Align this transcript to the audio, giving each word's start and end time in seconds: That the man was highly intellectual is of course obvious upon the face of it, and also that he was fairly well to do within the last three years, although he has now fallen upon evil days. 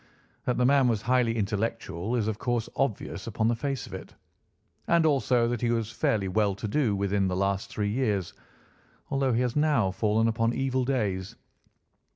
That 0.45 0.57
the 0.57 0.65
man 0.65 0.87
was 0.87 1.03
highly 1.03 1.37
intellectual 1.37 2.15
is 2.15 2.27
of 2.27 2.39
course 2.39 2.67
obvious 2.75 3.27
upon 3.27 3.47
the 3.49 3.55
face 3.55 3.85
of 3.85 3.93
it, 3.93 4.15
and 4.87 5.05
also 5.05 5.47
that 5.47 5.61
he 5.61 5.69
was 5.69 5.91
fairly 5.91 6.27
well 6.27 6.55
to 6.55 6.67
do 6.67 6.95
within 6.95 7.27
the 7.27 7.35
last 7.35 7.69
three 7.69 7.91
years, 7.91 8.33
although 9.11 9.31
he 9.33 9.41
has 9.41 9.55
now 9.55 9.91
fallen 9.91 10.27
upon 10.27 10.55
evil 10.55 10.85
days. 10.85 11.35